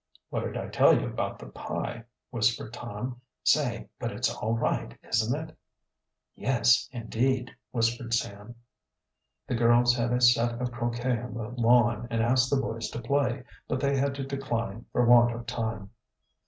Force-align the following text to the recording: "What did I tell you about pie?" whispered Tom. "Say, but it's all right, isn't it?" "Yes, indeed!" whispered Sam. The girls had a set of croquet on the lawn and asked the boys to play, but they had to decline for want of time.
"What 0.31 0.39
did 0.39 0.57
I 0.57 0.67
tell 0.69 0.99
you 0.99 1.05
about 1.05 1.37
pie?" 1.53 2.05
whispered 2.31 2.73
Tom. 2.73 3.21
"Say, 3.43 3.87
but 3.99 4.11
it's 4.11 4.33
all 4.33 4.57
right, 4.57 4.97
isn't 5.03 5.39
it?" 5.49 5.55
"Yes, 6.33 6.89
indeed!" 6.91 7.51
whispered 7.69 8.11
Sam. 8.11 8.55
The 9.45 9.53
girls 9.53 9.95
had 9.95 10.11
a 10.11 10.19
set 10.19 10.59
of 10.59 10.71
croquet 10.71 11.19
on 11.21 11.35
the 11.35 11.49
lawn 11.49 12.07
and 12.09 12.23
asked 12.23 12.49
the 12.49 12.59
boys 12.59 12.89
to 12.89 12.99
play, 12.99 13.43
but 13.67 13.79
they 13.79 13.95
had 13.95 14.15
to 14.15 14.23
decline 14.25 14.87
for 14.91 15.05
want 15.05 15.35
of 15.35 15.45
time. 15.45 15.91